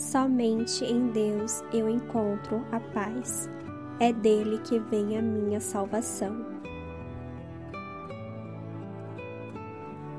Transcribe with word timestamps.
Somente 0.00 0.82
em 0.82 1.08
Deus 1.08 1.62
eu 1.74 1.86
encontro 1.86 2.64
a 2.72 2.80
paz. 2.80 3.50
É 4.00 4.10
dele 4.10 4.58
que 4.60 4.78
vem 4.78 5.18
a 5.18 5.20
minha 5.20 5.60
salvação. 5.60 6.42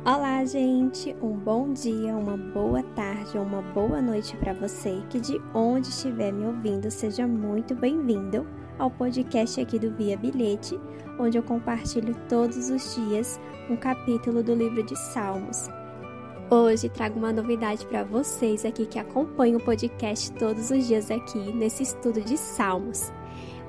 Olá, 0.05 0.45
gente! 0.45 1.15
Um 1.19 1.31
bom 1.31 1.73
dia, 1.73 2.15
uma 2.15 2.37
boa 2.37 2.83
tarde 2.95 3.39
uma 3.39 3.63
boa 3.73 3.99
noite 3.99 4.37
para 4.37 4.53
você 4.53 5.01
que 5.09 5.19
de 5.19 5.41
onde 5.51 5.89
estiver 5.89 6.31
me 6.31 6.45
ouvindo, 6.45 6.91
seja 6.91 7.25
muito 7.25 7.73
bem-vindo 7.73 8.45
ao 8.77 8.91
podcast 8.91 9.59
aqui 9.59 9.79
do 9.79 9.89
Via 9.95 10.15
Bilhete, 10.15 10.79
onde 11.19 11.39
eu 11.39 11.43
compartilho 11.43 12.15
todos 12.29 12.69
os 12.69 12.95
dias 12.95 13.39
um 13.67 13.75
capítulo 13.75 14.43
do 14.43 14.53
livro 14.53 14.83
de 14.83 14.95
Salmos. 14.95 15.80
Hoje 16.53 16.89
trago 16.89 17.17
uma 17.17 17.31
novidade 17.31 17.85
para 17.85 18.03
vocês 18.03 18.65
aqui 18.65 18.85
que 18.85 18.99
acompanham 18.99 19.57
o 19.57 19.63
podcast 19.63 20.29
todos 20.33 20.69
os 20.69 20.85
dias 20.85 21.09
aqui 21.09 21.39
nesse 21.53 21.81
estudo 21.81 22.19
de 22.19 22.37
Salmos. 22.37 23.09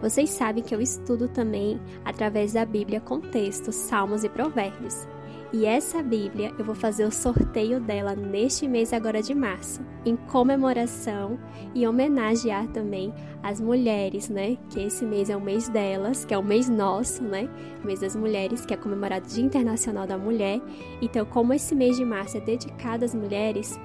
Vocês 0.03 0.31
sabem 0.31 0.65
que 0.65 0.75
eu 0.75 0.81
estudo 0.81 1.29
também 1.29 1.81
através 2.05 2.55
da 2.55 2.67
Bíblia 2.67 3.01
com 3.01 3.21
textos, 3.21 3.77
Salmos 3.77 4.25
e 4.25 4.29
Provérbios. 4.29 5.07
E 5.53 5.65
essa 5.65 6.03
Bíblia 6.03 6.53
eu 6.59 6.65
vou 6.65 6.75
fazer 6.75 7.05
o 7.05 7.13
sorteio 7.13 7.79
dela 7.79 8.17
neste 8.17 8.67
mês 8.67 8.93
agora 8.93 9.23
de 9.23 9.33
março, 9.33 9.81
em 10.05 10.17
comemoração 10.17 11.39
e 11.73 11.87
homenagear 11.87 12.67
também 12.69 13.15
as 13.43 13.61
mulheres, 13.61 14.29
né? 14.29 14.57
Que 14.71 14.81
esse 14.81 15.05
mês 15.05 15.31
é 15.31 15.37
o 15.37 15.41
mês 15.41 15.69
delas, 15.69 16.25
que 16.25 16.35
é 16.35 16.39
o 16.39 16.43
mês 16.43 16.69
nosso, 16.69 17.23
né? 17.23 17.49
O 17.81 17.87
mês 17.87 18.01
das 18.01 18.17
mulheres, 18.17 18.67
que 18.67 18.75
é 18.75 18.77
comemorado 18.79 19.29
Dia 19.29 19.45
Internacional 19.45 20.07
da 20.07 20.19
Mulher. 20.19 20.61
Então, 21.01 21.25
como 21.27 21.53
esse 21.53 21.77
mês 21.77 21.97
de 21.97 22.05
março 22.05 22.39
é 22.39 22.41
dedicado 22.41 23.05
às 23.05 23.15
mulheres 23.15 23.79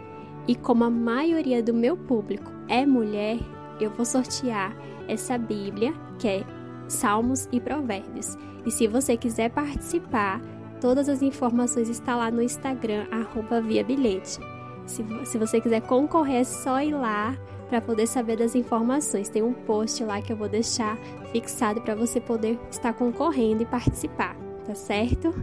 e 0.48 0.56
como 0.56 0.84
a 0.86 0.90
maioria 0.90 1.62
do 1.62 1.74
meu 1.74 1.96
público 1.96 2.50
é 2.70 2.86
mulher, 2.86 3.38
eu 3.84 3.92
vou 3.92 4.06
sortear 4.06 4.76
essa 5.08 5.38
Bíblia, 5.38 5.94
que 6.20 6.28
é 6.28 6.44
Salmos 6.88 7.48
e 7.52 7.60
Provérbios. 7.60 8.38
E 8.66 8.72
se 8.72 8.88
você 8.88 9.16
quiser 9.16 9.50
participar, 9.50 10.42
Todas 10.80 11.10
as 11.10 11.24
informações 11.24 11.90
estão 11.90 12.20
lá 12.20 12.30
no 12.30 12.42
Instagram, 12.42 13.08
arroba 13.12 13.60
via 13.60 13.84
bilhete. 13.84 14.40
Se, 14.86 15.04
se 15.26 15.38
você 15.38 15.60
quiser 15.60 15.82
concorrer, 15.82 16.42
é 16.42 16.44
só 16.44 16.80
ir 16.82 16.94
lá 16.94 17.36
para 17.68 17.82
poder 17.82 18.08
saber 18.08 18.38
das 18.38 18.54
informações. 18.54 19.28
Tem 19.28 19.42
um 19.42 19.54
post 19.54 20.04
lá 20.04 20.22
que 20.22 20.32
eu 20.32 20.38
vou 20.38 20.48
deixar 20.48 20.98
fixado 21.32 21.82
para 21.82 21.96
você 21.96 22.22
poder 22.22 22.60
estar 22.70 22.94
concorrendo 22.94 23.64
e 23.64 23.66
participar, 23.66 24.36
tá 24.66 24.76
certo? 24.76 25.34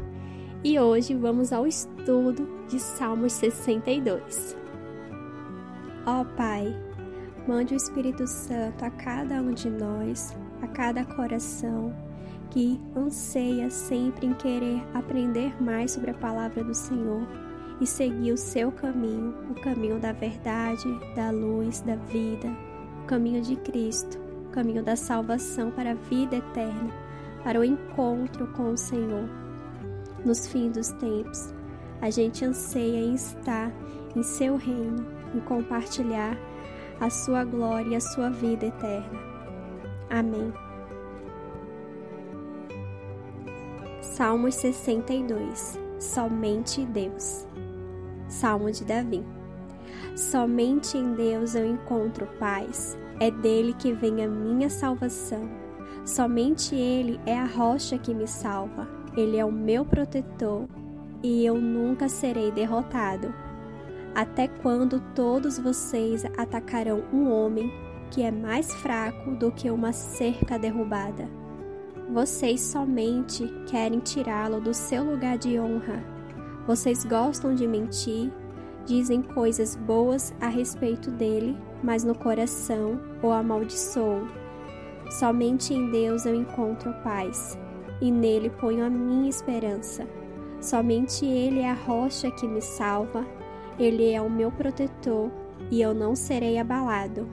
E 0.62 0.78
hoje 0.78 1.14
vamos 1.14 1.52
ao 1.52 1.66
estudo 1.66 2.48
de 2.68 2.78
Salmos 2.78 3.32
62. 3.32 4.56
Ó 6.06 6.20
oh, 6.20 6.24
Pai, 6.36 6.74
mande 7.46 7.74
o 7.74 7.76
Espírito 7.76 8.26
Santo 8.26 8.84
a 8.84 8.90
cada 8.90 9.40
um 9.42 9.52
de 9.52 9.68
nós, 9.68 10.34
a 10.62 10.66
cada 10.68 11.04
coração 11.04 11.94
que 12.50 12.80
anseia 12.96 13.68
sempre 13.68 14.26
em 14.26 14.34
querer 14.34 14.82
aprender 14.94 15.60
mais 15.60 15.92
sobre 15.92 16.12
a 16.12 16.14
palavra 16.14 16.62
do 16.62 16.74
Senhor 16.74 17.26
e 17.80 17.86
seguir 17.86 18.32
o 18.32 18.36
seu 18.36 18.70
caminho, 18.70 19.34
o 19.50 19.60
caminho 19.60 19.98
da 19.98 20.12
verdade, 20.12 20.88
da 21.14 21.30
luz, 21.30 21.80
da 21.80 21.96
vida, 21.96 22.48
o 23.02 23.06
caminho 23.06 23.42
de 23.42 23.56
Cristo, 23.56 24.18
o 24.46 24.50
caminho 24.50 24.82
da 24.82 24.94
salvação 24.94 25.70
para 25.70 25.90
a 25.90 25.94
vida 25.94 26.36
eterna, 26.36 26.92
para 27.42 27.58
o 27.58 27.64
encontro 27.64 28.46
com 28.52 28.70
o 28.70 28.76
Senhor. 28.76 29.28
Nos 30.24 30.46
fins 30.46 30.72
dos 30.72 30.90
tempos, 30.92 31.52
a 32.00 32.08
gente 32.08 32.44
anseia 32.44 33.00
em 33.00 33.14
estar 33.14 33.72
em 34.14 34.22
seu 34.22 34.56
reino, 34.56 35.04
em 35.34 35.40
compartilhar 35.40 36.38
a 37.04 37.10
sua 37.10 37.44
glória 37.44 37.90
e 37.90 37.96
a 37.96 38.00
sua 38.00 38.30
vida 38.30 38.64
eterna. 38.64 39.20
Amém. 40.08 40.50
Salmos 44.00 44.54
62 44.54 45.78
Somente 45.98 46.82
Deus. 46.86 47.46
Salmo 48.26 48.70
de 48.72 48.86
Davi. 48.86 49.22
Somente 50.16 50.96
em 50.96 51.12
Deus 51.12 51.54
eu 51.54 51.66
encontro 51.66 52.26
paz. 52.38 52.96
É 53.20 53.30
dele 53.30 53.74
que 53.74 53.92
vem 53.92 54.24
a 54.24 54.26
minha 54.26 54.70
salvação. 54.70 55.46
Somente 56.06 56.74
ele 56.74 57.20
é 57.26 57.38
a 57.38 57.44
rocha 57.44 57.98
que 57.98 58.14
me 58.14 58.26
salva. 58.26 58.88
Ele 59.14 59.36
é 59.36 59.44
o 59.44 59.52
meu 59.52 59.84
protetor 59.84 60.66
e 61.22 61.44
eu 61.44 61.60
nunca 61.60 62.08
serei 62.08 62.50
derrotado. 62.50 63.43
Até 64.14 64.46
quando 64.46 65.00
todos 65.12 65.58
vocês 65.58 66.24
atacarão 66.38 67.02
um 67.12 67.28
homem 67.28 67.72
que 68.12 68.22
é 68.22 68.30
mais 68.30 68.72
fraco 68.74 69.32
do 69.32 69.50
que 69.50 69.68
uma 69.68 69.92
cerca 69.92 70.56
derrubada? 70.56 71.28
Vocês 72.12 72.60
somente 72.60 73.44
querem 73.66 73.98
tirá-lo 73.98 74.60
do 74.60 74.72
seu 74.72 75.02
lugar 75.02 75.36
de 75.36 75.58
honra. 75.58 76.04
Vocês 76.64 77.04
gostam 77.04 77.56
de 77.56 77.66
mentir, 77.66 78.32
dizem 78.86 79.20
coisas 79.20 79.74
boas 79.74 80.32
a 80.40 80.46
respeito 80.46 81.10
dele, 81.10 81.58
mas 81.82 82.04
no 82.04 82.14
coração 82.14 83.00
o 83.20 83.30
amaldiçoam. 83.30 84.28
Somente 85.10 85.74
em 85.74 85.90
Deus 85.90 86.24
eu 86.24 86.36
encontro 86.36 86.94
paz, 87.02 87.58
e 88.00 88.12
nele 88.12 88.48
ponho 88.48 88.84
a 88.84 88.90
minha 88.90 89.28
esperança. 89.28 90.06
Somente 90.60 91.26
Ele 91.26 91.60
é 91.60 91.70
a 91.70 91.74
rocha 91.74 92.30
que 92.30 92.46
me 92.46 92.62
salva, 92.62 93.26
Ele 93.78 94.12
é 94.12 94.20
o 94.20 94.30
meu 94.30 94.50
protetor, 94.50 95.30
e 95.70 95.80
eu 95.80 95.94
não 95.94 96.14
serei 96.14 96.58
abalado. 96.58 97.28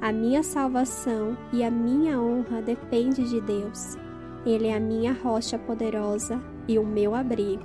A 0.00 0.12
minha 0.12 0.42
salvação 0.42 1.36
e 1.52 1.64
a 1.64 1.70
minha 1.70 2.20
honra 2.20 2.60
depende 2.60 3.28
de 3.28 3.40
Deus. 3.40 3.96
Ele 4.44 4.68
é 4.68 4.76
a 4.76 4.80
minha 4.80 5.12
rocha 5.12 5.58
poderosa 5.58 6.40
e 6.68 6.78
o 6.78 6.84
meu 6.84 7.14
abrigo. 7.14 7.64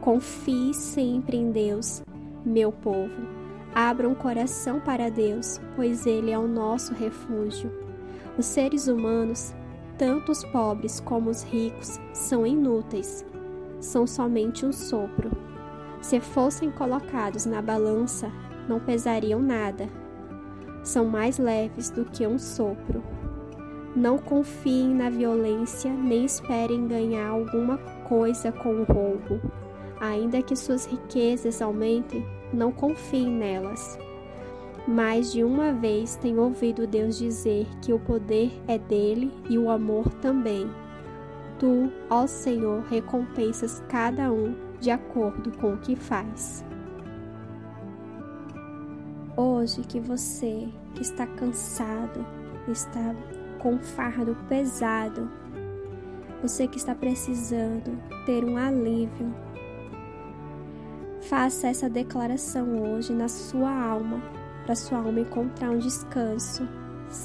Confie 0.00 0.74
sempre 0.74 1.36
em 1.36 1.50
Deus, 1.52 2.02
meu 2.44 2.72
povo. 2.72 3.38
Abra 3.74 4.08
um 4.08 4.14
coração 4.14 4.80
para 4.80 5.10
Deus, 5.10 5.60
pois 5.76 6.06
Ele 6.06 6.32
é 6.32 6.38
o 6.38 6.48
nosso 6.48 6.94
refúgio. 6.94 7.70
Os 8.36 8.46
seres 8.46 8.88
humanos, 8.88 9.54
tanto 9.96 10.32
os 10.32 10.44
pobres 10.46 10.98
como 10.98 11.30
os 11.30 11.42
ricos, 11.44 12.00
são 12.12 12.46
inúteis. 12.46 13.24
São 13.80 14.06
somente 14.06 14.66
um 14.66 14.72
sopro. 14.72 15.30
Se 16.00 16.20
fossem 16.20 16.70
colocados 16.70 17.44
na 17.46 17.60
balança, 17.60 18.30
não 18.68 18.78
pesariam 18.78 19.40
nada 19.40 19.88
são 20.88 21.04
mais 21.04 21.38
leves 21.38 21.90
do 21.90 22.04
que 22.06 22.26
um 22.26 22.38
sopro. 22.38 23.02
Não 23.94 24.16
confiem 24.16 24.94
na 24.94 25.10
violência, 25.10 25.92
nem 25.92 26.24
esperem 26.24 26.88
ganhar 26.88 27.28
alguma 27.28 27.76
coisa 28.08 28.50
com 28.50 28.70
o 28.70 28.84
roubo. 28.84 29.40
Ainda 30.00 30.40
que 30.40 30.56
suas 30.56 30.86
riquezas 30.86 31.60
aumentem, 31.60 32.24
não 32.52 32.72
confiem 32.72 33.28
nelas. 33.28 33.98
Mais 34.86 35.32
de 35.32 35.44
uma 35.44 35.72
vez 35.72 36.16
tenho 36.16 36.40
ouvido 36.40 36.86
Deus 36.86 37.18
dizer 37.18 37.66
que 37.82 37.92
o 37.92 37.98
poder 37.98 38.50
é 38.66 38.78
dele 38.78 39.30
e 39.50 39.58
o 39.58 39.68
amor 39.68 40.08
também. 40.22 40.70
Tu, 41.58 41.92
ó 42.08 42.26
Senhor, 42.26 42.82
recompensas 42.88 43.82
cada 43.88 44.32
um 44.32 44.67
de 44.80 44.90
acordo 44.90 45.50
com 45.58 45.74
o 45.74 45.78
que 45.78 45.96
faz. 45.96 46.64
Hoje 49.36 49.82
que 49.82 50.00
você 50.00 50.68
que 50.94 51.02
está 51.02 51.26
cansado, 51.26 52.24
está 52.68 53.14
com 53.60 53.74
um 53.74 53.78
fardo 53.78 54.36
pesado, 54.48 55.30
você 56.42 56.66
que 56.68 56.76
está 56.76 56.94
precisando 56.94 57.98
ter 58.24 58.44
um 58.44 58.56
alívio, 58.56 59.34
faça 61.22 61.68
essa 61.68 61.88
declaração 61.88 62.82
hoje 62.82 63.12
na 63.12 63.28
sua 63.28 63.70
alma, 63.70 64.22
para 64.64 64.74
sua 64.74 64.98
alma 64.98 65.20
encontrar 65.20 65.70
um 65.70 65.78
descanso. 65.78 66.68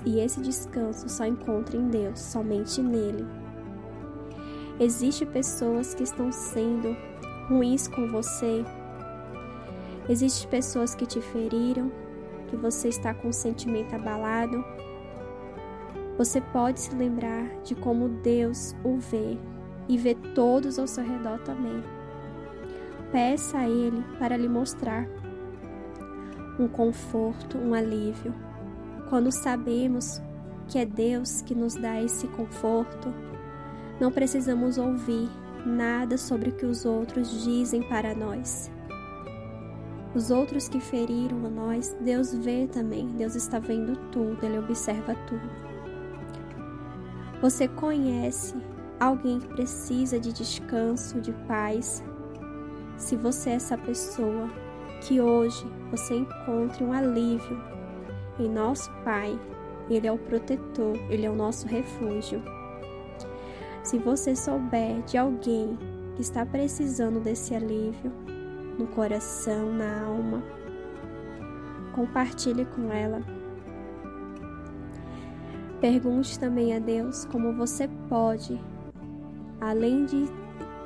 E 0.06 0.20
esse 0.20 0.40
descanso 0.40 1.10
só 1.10 1.26
encontra 1.26 1.76
em 1.76 1.90
Deus, 1.90 2.20
somente 2.20 2.82
nele. 2.82 3.26
Existem 4.80 5.28
pessoas 5.28 5.94
que 5.94 6.04
estão 6.04 6.32
sendo 6.32 6.96
ruins 7.48 7.88
com 7.88 8.08
você. 8.08 8.66
Existem 10.10 10.50
pessoas 10.50 10.94
que 10.96 11.06
te 11.06 11.22
feriram, 11.22 11.92
que 12.48 12.56
você 12.56 12.90
está 12.90 13.14
com 13.14 13.30
o 13.30 13.34
sentimento 13.34 13.96
abalado, 13.96 14.64
você 16.18 16.40
pode 16.40 16.80
se 16.80 16.96
lembrar 16.96 17.48
de 17.64 17.74
como 17.74 18.08
Deus 18.08 18.76
o 18.84 18.98
vê 18.98 19.38
e 19.90 19.98
vê 19.98 20.14
todos 20.14 20.78
ao 20.78 20.86
seu 20.86 21.04
redor 21.04 21.40
também. 21.40 21.84
Peça 23.12 23.58
a 23.58 23.70
Ele 23.70 24.04
para 24.20 24.38
lhe 24.38 24.48
mostrar 24.48 25.08
um 26.60 26.68
conforto, 26.68 27.58
um 27.58 27.74
alívio. 27.74 28.34
Quando 29.10 29.32
sabemos 29.32 30.22
que 30.68 30.78
é 30.78 30.86
Deus 30.86 31.42
que 31.42 31.56
nos 31.56 31.74
dá 31.74 32.00
esse 32.02 32.28
conforto, 32.28 33.12
não 34.00 34.12
precisamos 34.12 34.78
ouvir 34.78 35.30
nada 35.66 36.18
sobre 36.18 36.50
o 36.50 36.54
que 36.54 36.66
os 36.66 36.86
outros 36.86 37.44
dizem 37.44 37.82
para 37.84 38.14
nós. 38.14 38.72
os 40.16 40.30
outros 40.30 40.70
que 40.70 40.80
feriram 40.80 41.44
a 41.46 41.50
nós, 41.50 41.96
Deus 42.00 42.34
vê 42.34 42.68
também, 42.68 43.08
Deus 43.08 43.34
está 43.36 43.58
vendo 43.58 43.96
tudo, 44.12 44.46
Ele 44.46 44.60
observa 44.60 45.16
tudo. 45.28 45.50
Você 47.42 47.68
conhece 47.68 48.56
alguém 49.00 49.40
que 49.40 49.48
precisa 49.48 50.20
de 50.20 50.32
descanso, 50.32 51.20
de 51.20 51.34
paz? 51.48 52.04
Se 52.96 53.16
você 53.16 53.50
é 53.50 53.54
essa 53.54 53.78
pessoa, 53.78 54.48
que 55.02 55.20
hoje 55.20 55.66
você 55.90 56.16
encontre 56.16 56.84
um 56.84 56.94
alívio 56.94 57.60
em 58.40 58.48
nosso 58.48 58.92
Pai, 59.04 59.38
Ele 59.90 60.08
é 60.08 60.12
o 60.12 60.18
protetor, 60.18 60.96
Ele 61.10 61.26
é 61.26 61.30
o 61.30 61.36
nosso 61.36 61.68
refúgio. 61.68 62.42
Se 63.84 63.98
você 63.98 64.36
souber 64.36 65.02
de 65.04 65.18
alguém 65.18 65.78
que 66.16 66.22
está 66.22 66.46
precisando 66.46 67.20
desse 67.20 67.54
alívio, 67.54 68.12
no 68.78 68.88
coração, 68.88 69.72
na 69.72 70.04
alma. 70.04 70.44
Compartilhe 71.94 72.66
com 72.66 72.92
ela. 72.92 73.22
Pergunte 75.80 76.40
também 76.40 76.76
a 76.76 76.80
Deus 76.80 77.26
como 77.26 77.54
você 77.54 77.90
pode, 78.08 78.60
além 79.60 80.06
de 80.06 80.26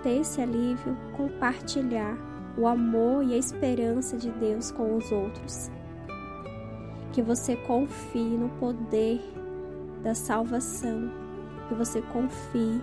ter 0.01 0.21
esse 0.21 0.41
alívio, 0.41 0.97
compartilhar 1.15 2.17
o 2.57 2.65
amor 2.65 3.23
e 3.23 3.35
a 3.35 3.37
esperança 3.37 4.17
de 4.17 4.31
Deus 4.31 4.71
com 4.71 4.97
os 4.97 5.11
outros. 5.11 5.69
Que 7.13 7.21
você 7.21 7.55
confie 7.55 8.37
no 8.37 8.49
poder 8.59 9.21
da 10.03 10.15
salvação, 10.15 11.11
que 11.67 11.75
você 11.75 12.01
confie 12.01 12.81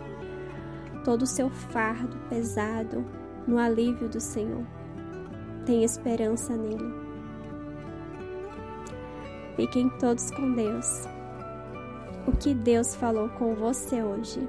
todo 1.04 1.22
o 1.22 1.26
seu 1.26 1.50
fardo 1.50 2.16
pesado 2.28 3.04
no 3.46 3.58
alívio 3.58 4.08
do 4.08 4.20
Senhor. 4.20 4.64
Tenha 5.66 5.84
esperança 5.84 6.56
nele. 6.56 7.04
Fiquem 9.56 9.88
todos 9.98 10.30
com 10.30 10.52
Deus. 10.54 11.04
O 12.26 12.32
que 12.32 12.54
Deus 12.54 12.94
falou 12.96 13.28
com 13.30 13.54
você 13.54 14.02
hoje? 14.02 14.48